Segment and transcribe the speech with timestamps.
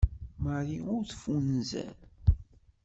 [0.43, 1.95] Marie ur teffunzer.